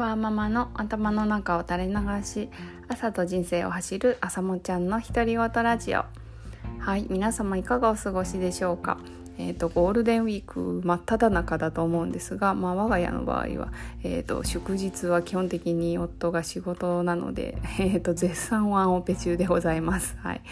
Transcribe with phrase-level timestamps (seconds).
[0.00, 2.48] ワーママの頭の中を垂れ流し
[2.88, 6.04] 朝と人生を走る朝もちゃんの独り言ラジオ。
[6.78, 8.96] はい皆様いかがお過ごしでしょうか？
[9.40, 20.16] えーと、ゴールデンウィーク真っ只中だと思うんですが、まあ、我が家の場合は、えーと、祝日は基本的に夫が仕事なので、 えーと、絶賛ワンオペ中でございます。
[20.22, 20.42] はい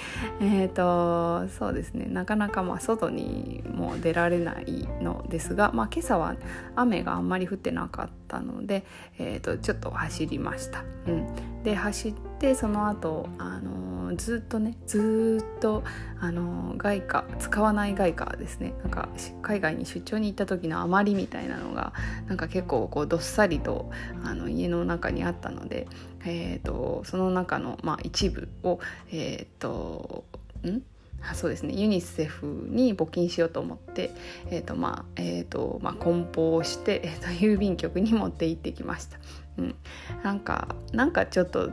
[0.40, 6.36] えー、とそうですねなかなかまあ外にも出られないのですが、まあ、今朝は
[6.74, 8.84] 雨があんまり降ってなかったので、
[9.18, 10.84] えー、とちょっと走りました。
[11.06, 15.82] うん、で走ってその後あのずっとねずっと
[16.20, 18.74] あの外貨使わない外貨ですね。
[18.82, 19.08] なんか
[19.42, 21.92] 海外に出張に行った時の余りみたいなのが
[22.26, 23.90] なんか結構こうどっさりと
[24.24, 25.86] あの家の中にあったので、
[26.24, 28.80] えーと、その中の、まあ、一部を
[29.10, 30.24] えっ、ー、と
[30.66, 30.82] ん？
[31.22, 34.10] あそうですねユニセフに募金しようと思って、
[34.50, 39.18] えーとまあえーとまあ、梱包をして、えーと、郵便局に持って行ってきました。
[39.58, 39.74] うん、
[40.22, 41.70] なんかなんかちょっと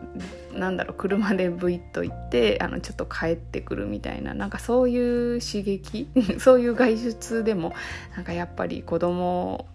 [0.54, 7.74] なんだろう車でブイッと行ってあのちょっと帰ってくるみたいななんかそういう刺激 そういう外出でも
[8.16, 9.68] なんかやっぱり子供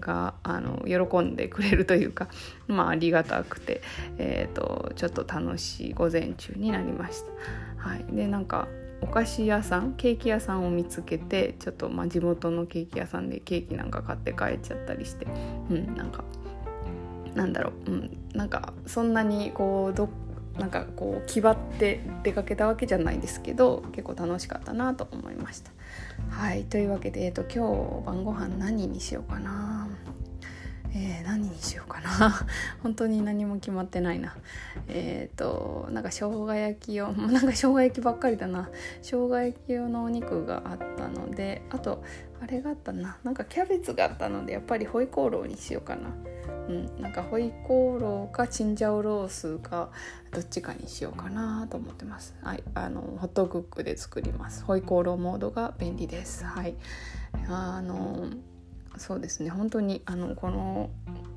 [0.00, 2.28] があの喜んでくれるというか、
[2.66, 3.82] まあ、ありがたくて、
[4.18, 7.22] えーと、ちょっと楽しい午前中になりまし
[7.76, 7.88] た。
[7.88, 8.68] はい、でなんか
[9.00, 15.26] お菓子屋さんケーキ屋さんを見つけてちょっとまあ地元のケーキ屋さんでケーキなんか買って帰っちゃったりして
[15.70, 16.24] うんなんか
[17.34, 20.08] なんだろう、うん、なんかそんなにこうど
[20.58, 25.70] なんかこう気張って出かけたわけじゃないですけど結構楽しかったなと思いました。
[26.30, 29.88] はいというわけで、えーと、今日晩ご飯何にしようかな。
[31.00, 32.10] えー、何にしようかな
[32.82, 34.36] 本当に何も決まってないな
[34.88, 38.68] えっ、ー、となんか生姜焼き用 なんか生姜焼きばっかりだな
[39.02, 42.02] 生姜焼き用のお肉があったのであと
[42.42, 46.10] あれがあったななんかキャベツがあったのでやっぱりホイコーローにしようかな
[46.68, 49.88] うん、なんかホイコーローかチンジャオロースか
[50.32, 52.34] どっちかにしようかなと思ってます。
[52.42, 54.64] はい、あのホットクックで作ります。
[54.64, 56.44] ホイコーローモードが便利です。
[56.44, 56.74] はい、
[57.48, 58.26] あの
[58.98, 59.50] そうですね。
[59.50, 60.90] 本当にあのこの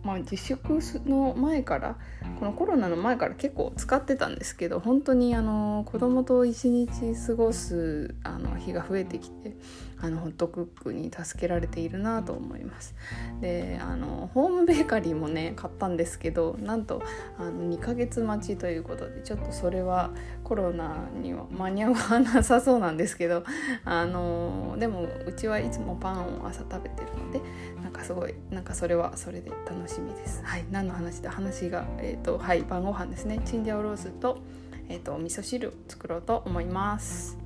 [0.03, 1.95] まあ、自粛の前から
[2.39, 9.55] このコロナの前から結構使ってたんですけど本当にあの子供と一日過ごすあの日が増えてきて
[10.01, 12.95] あのホットクックに助けられているなと思います
[13.39, 17.01] であのホームベーカリーもね買ったんですけどなんと
[17.37, 20.11] あの2ヶ月待ちということでちょっとそれは
[20.43, 23.43] コロナには間に合わなさそうなんですけど
[23.85, 27.41] あのでもうちはいつもパンを朝食べてるので
[27.81, 30.41] なんかすごいなんかそれはそれで楽しみです。
[30.43, 31.31] はい、何の話だ？
[31.31, 34.39] 話が、えーとはい、晩ご飯ですねチンジャオロースと,、
[34.89, 37.40] えーと、味噌汁作ろうと思います。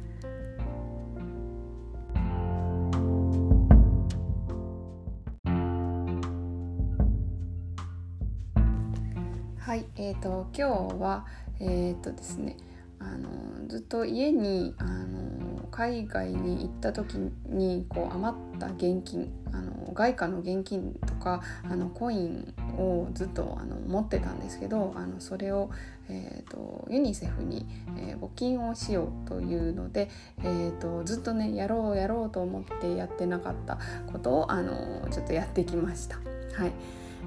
[9.75, 11.25] はい、えーと、今日は
[11.59, 12.56] えっ、ー、とですね
[12.97, 17.16] あのずっと家にあの海外に行った時
[17.50, 25.69] にこう余った現金あの外貨の現金とかあのコインをずっとあの持ってたんですけどあのそれを、
[26.07, 27.66] えーと、ユニセフに、
[27.97, 30.09] えー、募金をしようというので、
[30.42, 33.78] えーと、ずっとねやろうやろうと思ってやってなかった
[34.09, 36.16] ことをあのちょっとやってきました。
[36.53, 36.72] はい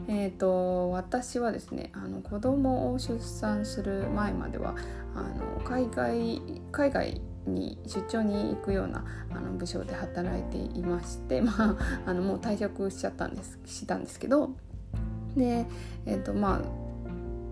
[0.06, 4.74] えーと、私はですねあの子供を出産する前までは
[5.14, 11.76] あの海外海外に出張に行くようなあの部署で働いていまして、 まあ、
[12.06, 14.50] あのもう退職しちゃったんですしたんですけど
[15.36, 15.66] で、
[16.06, 16.60] えーとまあ、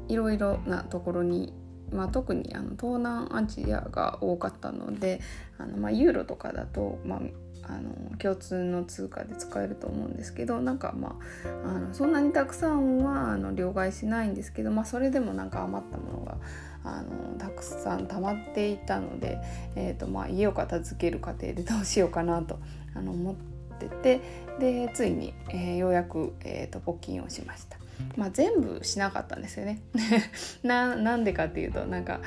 [0.08, 1.52] いろいろなところに、
[1.92, 5.20] まあ、特にあの東南アジアが多かったので
[5.58, 7.20] あの、まあ、ユーロとかだと、まあ、
[7.68, 16.38] あの共通の通貨で使えると思うんですけどなんかまああのそんなにたくさんはあの両替しないんですけど、まあ、それでもなんか余ったものが
[16.84, 19.38] あのたくさん溜まっていたので、
[19.74, 22.58] えーとまあ、家を片付ける過程でどうしようかなと
[22.94, 23.34] あの思っ
[23.78, 24.20] てて
[24.60, 27.76] でついに、えー、ようやく、えーと、募金をしました。
[28.16, 29.80] まあ、全部しなかったんですよね
[30.62, 32.20] ななんでかっていうとなんか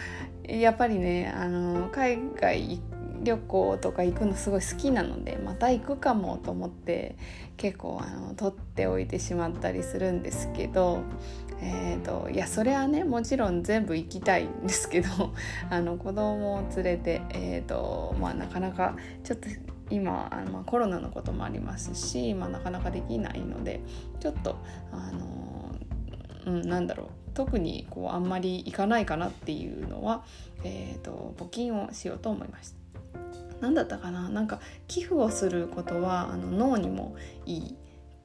[0.44, 2.82] やっぱりねあの海外
[3.24, 7.16] 旅行とか行くのすごい好きなのでまた行くかもと思って
[7.58, 11.02] 結構あの取っておいてしまったりするんですけど、
[11.62, 15.10] えーと、いやそれはねもちろん全部行きたいんですけど
[15.70, 19.50] あの子供を連れて、えーとまあ、なかなかちょっと
[19.90, 23.82] 今あの、まあ、コロナのこともありますし、まあ、なかなかできないので
[24.20, 24.56] ちょっと
[24.92, 25.76] あの、
[26.46, 30.24] うん、なんだろう特にこうあんまり行かないかなっていうのは、
[30.64, 32.79] えーと募金をしようと思いました。
[33.62, 34.30] 何だったかな？
[34.30, 37.16] なんか寄付をすることはあの脳にも
[37.46, 37.74] いいっ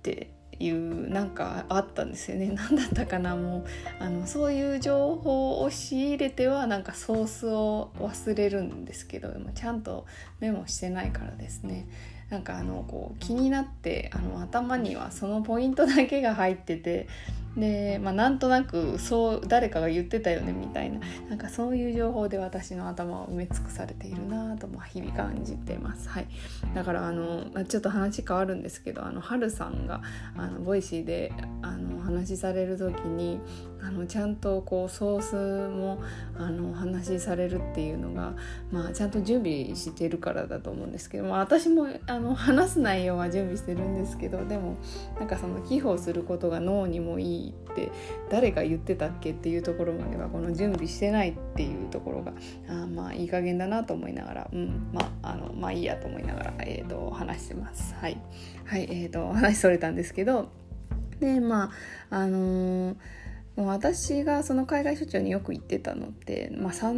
[0.03, 2.49] ていうなんかあったんですよね。
[2.55, 3.37] 何だったかな？
[3.37, 3.65] もう
[3.99, 10.07] あのそういう情報を仕入れてはなんかソースを忘れるんですけどもちゃんと
[10.41, 11.89] メモしてないからですね。
[12.31, 17.07] なんかあのこう気になってあの頭にはそのポイントだけが入ってて
[17.57, 26.09] で、まあ、なんとなくそう誰かが言ってたよねみたいななんかそういう情報で私の頭は埋め尽くされているなと、ま、日々感じてます。
[26.09, 26.27] はい、
[26.75, 30.03] だからあのちょっと話変わるんですけどあの春さんが
[30.37, 33.41] あのボイシーであの話される時に
[33.83, 35.35] あのちゃんとこうソース
[35.69, 36.03] も
[36.39, 38.35] あの話しされるっていうのが、
[38.71, 44.79] まあ、ちゃんと準備してるからだと思うんですけど、まあ、私もあの話す内容は準備してるんですけどでも
[45.19, 47.91] なんかその寄付をすることが脳にもいいって
[48.31, 52.33] 誰が言ってたっけっていうところまではこの準備してないっていうところが
[52.69, 57.95] あまあいい加減だなと思いながら、うん、まああのまあいいやと思いながら、えーと、話してます。
[57.95, 58.19] はい、
[58.65, 60.49] はいえーと、と話それたんですけど
[61.21, 61.71] でま
[62.11, 62.97] ああのー
[63.57, 66.93] 私がその海外出張によく行ってたのって、まあ、3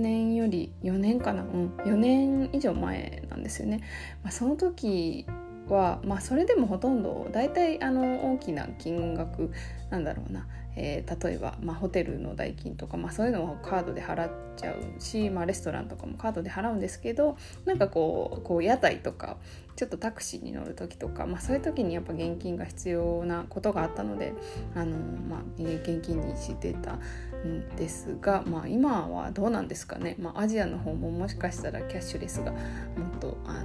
[0.00, 3.82] 年より4年かな、うん、4年以上前なんですよね。
[4.24, 5.26] まあ、その時
[5.72, 9.50] は、まあ、それでもほとんど大体あの大きな金額
[9.90, 10.46] なんだろうな。
[10.74, 19.36] えー、例えば、まあ、ホテルの代金とか、まあ、そういうのをカードで払っちゃうし、まあ、レストランとかもカードで払うんですけどなんかこうこう屋台とか
[19.76, 24.34] ちょっとタクシーに乗る時とか、まあ、そういう時にやっぱ現金が必要なことがあったので
[24.74, 26.98] あの、まあ、現金にしてた
[27.46, 33.61] んですが、まあ、今はどうなんですかね、まあ、アジアの方ももしかしたらキャッシュレスがもっとあ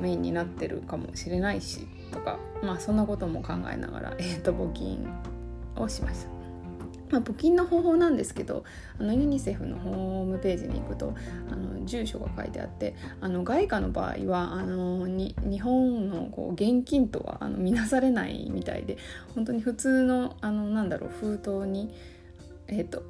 [0.00, 5.08] メインになってるかもしれないしとか、まあ、そんなことも考えながら、えーと募金
[5.76, 6.40] をしました。
[7.10, 8.64] まあ、募金の方法なんですけど
[8.98, 11.14] あのユニセフのホームページに行くと
[11.50, 18.96] あの住所が書いてあってあの外貨の場合はあのに日本のこう現金とはあの見なされないみたいで
[19.34, 21.92] 本当に普通のあのなんだろう封筒に
[22.68, 23.02] えっ、ー、と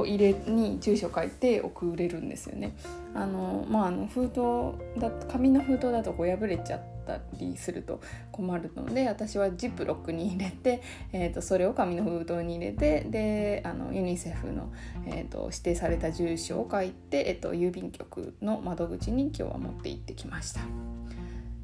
[0.00, 2.76] を入れに住所書いて送れるんですよね。
[3.14, 8.00] あのまああの封筒だ紙の封筒だとこう破れちゃったりすると
[8.30, 14.70] 困るので私はジップロックに入れて、 えーと、それを紙の封筒に入れてであのユニセフの、
[15.06, 20.60] えーと、指定された住所を書いて、えーと、と郵便局の窓口に今日は持って行ってきました。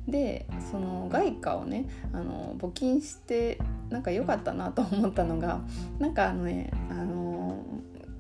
[0.09, 3.59] でその外貨をねあの募金して
[3.89, 5.61] なんか良かったなと思ったのが
[5.99, 7.34] なんかあのねあの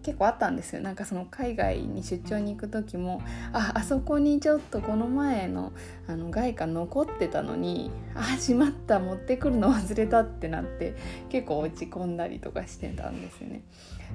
[0.04, 3.22] 結構あったんですよなんかその海外に出張に行く時も
[3.52, 5.72] ああそこにちょっとこの前の
[6.06, 10.94] あの外貨残ってたのにあしまった持ってくるの忘れたってなって
[11.30, 13.62] 結構落ち込んだりとかしてたんですよね。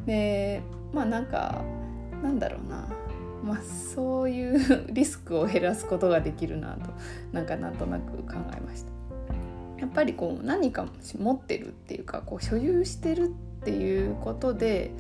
[0.06, 0.62] で
[0.94, 1.63] まあなんか
[2.21, 2.88] なんだろうな
[3.44, 4.59] まあ、そういう
[4.92, 6.92] リスクを減らすことができるなと
[7.31, 8.89] なんかなんとなく考えました。
[9.80, 10.85] やっぱりこう何か
[11.18, 14.92] 持ってるっていうかこう所有してるっていうことで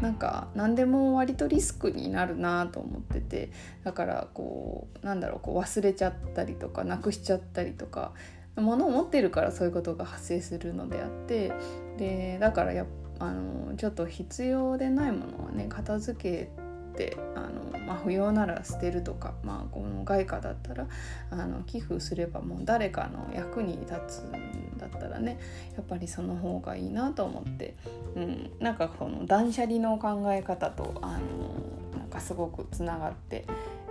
[0.00, 3.50] なんか何でも割とリスクになるなと思ってて
[3.84, 8.12] だからこうなんだろうこう忘れちゃったりとかなくしちゃったりとか
[8.56, 11.52] 物を持ってるからそういうことが発生するのであって
[11.96, 12.86] でだからや
[13.18, 16.50] あのちょっと必要でないものはね片付け
[16.96, 20.86] てあの、まあ、不要なら捨てるとか、まあ、この外貨だったら
[21.30, 25.38] あの寄付すればもう誰かの役に立つんだったらね
[25.76, 27.74] やっぱりその方がいいなと思って、
[28.16, 33.44] うん、なんかこの断捨離の考え方とあのなんかすごくつながって、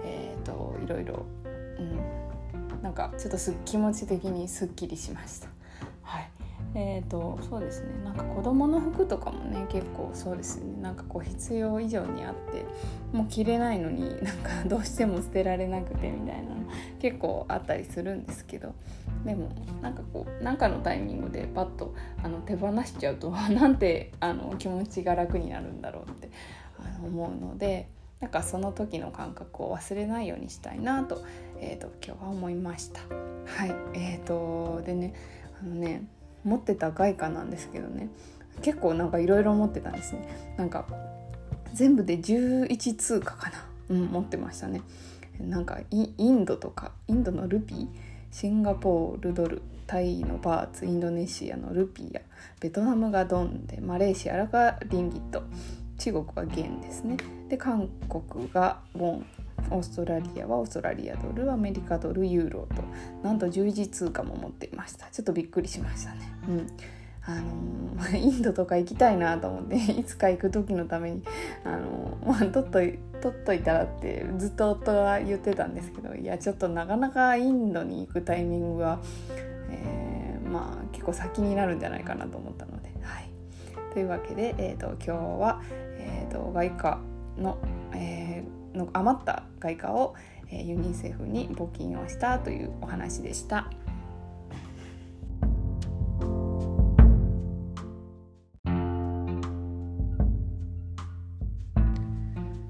[0.03, 1.25] えーと、いろいろ、
[1.79, 5.52] うん、なんかちょっと気持ち的にすっきりしました。
[6.75, 12.65] えーと、そうですねなんか子供の服とかもね結構そうですねなんかこう必要以上にあって
[13.15, 16.53] もう着れないのになんか どうしても捨てられなくてみたいな
[16.99, 18.73] 結構あったりするんですけど
[19.23, 19.49] でも
[19.81, 26.29] なんかこう何かのタイミングでパッとあの手放しちゃうと なんてあの気持ちが楽になるんだろうって
[27.05, 27.87] 思うので。
[28.19, 31.21] なんかその時の感覚を忘れないようにしたいなと,、
[31.59, 33.01] えーと、今日は思いました。
[33.01, 35.13] はいえーとでね
[35.61, 36.07] あのね
[36.43, 38.09] 持ってた外貨なんですけどね。
[38.61, 40.53] 結構なんかいろいろ持ってたんですね。
[40.57, 40.85] なんか
[41.73, 43.65] 全部で11通貨かな。
[43.89, 44.81] うん持ってましたね。
[45.39, 47.87] なんかインドとかインドのルピー
[48.31, 52.21] シンガポールドルタイのバーツインドネシアのルピーや
[52.59, 55.43] ベトナムがドンでマレーシアがリンギット
[55.97, 57.17] 中国は元ですね。
[57.49, 59.25] で韓国がウォン
[59.73, 62.83] オーストラリアはオーストラリアドルアメリカドルユーロと
[63.23, 65.07] なんと十字通貨も持っていました。
[65.07, 66.19] ちょっとびっくりしましたね。
[66.47, 66.67] うん。
[67.25, 71.23] あのー、インドとか行きたいなと思っていつか行く時のために、
[71.63, 78.99] あのー、まあ、取っと取っといたらってずっと夫が言ってたんですけどいやちょっとなかなかインドに行くタイミングは、
[79.69, 82.91] えー、まあ結構先になるんじゃないかなと思ったので。
[83.03, 83.29] はい、
[83.93, 85.61] というわけで、えーと、今日は、
[85.97, 86.99] えーと、外貨
[87.37, 87.57] の,、
[87.93, 90.15] えー、の余った外貨を、
[90.49, 93.69] えー、ユニセフに募金をしたというお話でした。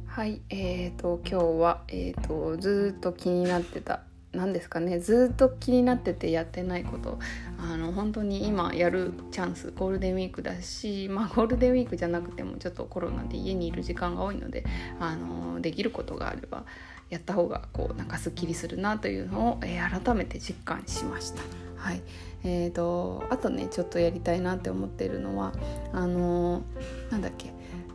[0.07, 4.01] はい、えーと、今日は、えーと、ずっと気になってた
[4.33, 7.19] 何ですかねずっと気になっててやってないこと。
[7.59, 14.65] あの本当に今やるチャンスゴールデンウィークだし、まあ、ゴールデンウィークじゃなくてもちょっとコロナで家にいる時間が多いので
[14.99, 16.65] あのできることがあれば
[17.09, 21.41] やった方がこうなんかすっきりするなというのを、えー、改めて実感しました。
[21.77, 22.01] はい。
[22.45, 25.53] えーと、あとねちょっとやりたいなって思ってるのは
[25.93, 26.63] あの
[27.09, 27.53] なんだっけ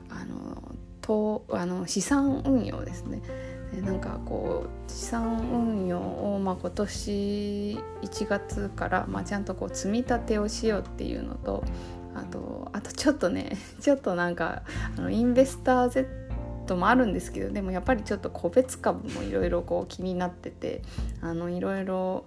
[0.08, 0.62] あの
[1.02, 3.22] とあの資産運用ですね。
[3.76, 11.64] なんかこう資産運用を、まあ、今年1月から、まあ、ちゃんとこう積み立てをしようっていうのと
[12.14, 14.62] あとあとちょっとね ちょっとなんか
[14.96, 20.82] あのインベスター Z もあるんですけどでもやっぱりちょっと個別株もいろいろ気になってて
[21.22, 22.26] いろいろ、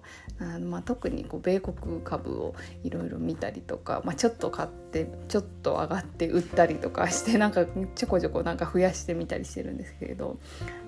[0.84, 10.38] 特にこう米国株をいろいろ見たりとか、まあ、ちょっと買ってちょっと上がって売ったりとかしてなんかちょこちょこなんか増やしてみたりしてるんですけれど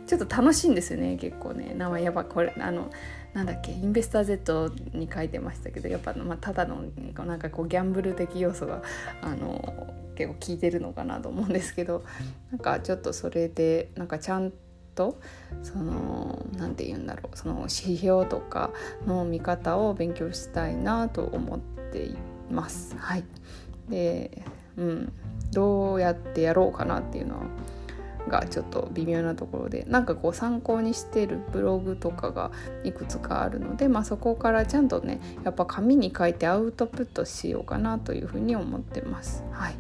[0.07, 1.75] ちょっと楽しいんですよね結構ね。
[1.75, 2.91] 名前やばこれあの
[3.33, 6.85] なんだっけインベスター Z に書いてましたけどやっぱ、まあ、ただの
[7.27, 8.83] なんかこうギャンブル的要素が
[9.23, 12.05] あの結構効いてるのかなと思うんですけど
[12.53, 14.53] なんかちょっとそれでなんかちゃん
[14.95, 15.21] と
[15.63, 18.71] その何て言うんだろうその指標とか
[19.07, 21.59] の見方を勉強したいなと思っ
[21.93, 22.17] てい
[22.51, 22.97] ます。
[22.97, 23.25] はい、
[23.89, 24.45] で、
[24.77, 25.13] うん、
[25.53, 27.43] どうやってやろうかなっていうのは
[28.28, 32.50] がちょっと微妙なところでなんかこう参考にしてるブログとかが
[32.83, 39.45] いくつかあるので、まあ、そこからちゃんとねやっぱ紙に書いてアウトプットしようかなというふうに思ってます。
[39.52, 39.75] はい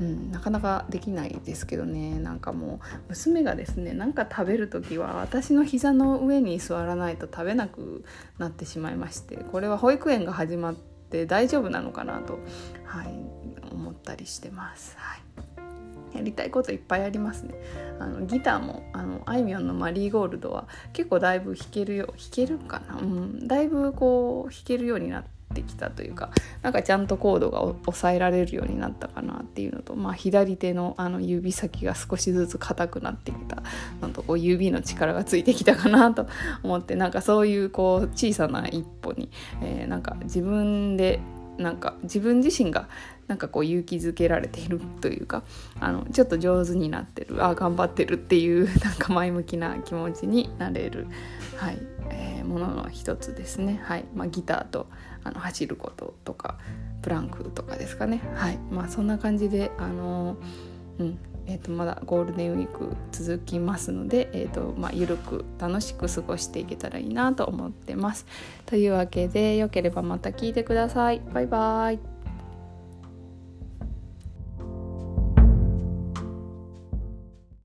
[0.00, 8.04] うん、なかなかできないですけどねなんかもう娘がですねなんか食べる時は私の膝の上に座らないと食べなく
[8.38, 12.38] なってしまいましてこれは保育園が始まって大丈夫なのかなと、
[12.84, 13.08] はい、
[13.72, 14.94] 思ったりしてます。
[14.96, 15.57] はい
[16.18, 17.54] やりたいこといっぱいありますね。
[18.00, 26.30] あのギターもあのあいみょんの「マリーゴールド」は結構だいぶ弾けるよ弾けるかな、うん、だいぶこう弾けるようになってきたというか
[26.62, 33.62] なんかちゃんとコードが抑えられるようになったかなっていうのと、まあ、左手のあの指先が少しずつ硬くなってきた。
[34.00, 36.26] のとこう指の力がついてきたかなと
[36.62, 41.20] 思ってなんかそういうこう小さな一歩に、えー、なんか自分で
[41.58, 42.88] なんか自分自身が
[43.28, 45.44] なんかこう勇気づけられているというか
[45.78, 51.06] あのちょっと上手になってるあ頑張ってるっていう なんか前向きな気持ちになれる、
[51.56, 51.78] はい
[52.10, 54.86] えー、ものの一つですね、はいまあ、ギターと
[55.22, 56.58] あの走ることとか
[57.02, 60.36] プランクとかですかねはいまあそんな感じであの
[60.98, 61.18] うん
[61.48, 68.26] えー、とまだゴールデンウィーク続きますので、えーとまあ、ゆるく楽しく過ごしていけたらいいなと思ってます。
[68.66, 71.22] というわけでよければまた聞いてください。
[71.32, 71.98] バイバイ